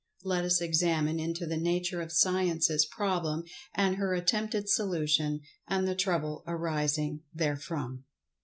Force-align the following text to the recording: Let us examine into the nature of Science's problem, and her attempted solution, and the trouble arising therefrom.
Let 0.23 0.43
us 0.43 0.61
examine 0.61 1.19
into 1.19 1.45
the 1.45 1.57
nature 1.57 2.01
of 2.01 2.11
Science's 2.11 2.87
problem, 2.87 3.43
and 3.75 3.97
her 3.97 4.15
attempted 4.15 4.67
solution, 4.67 5.41
and 5.67 5.87
the 5.87 5.93
trouble 5.93 6.43
arising 6.47 7.21
therefrom. 7.35 8.03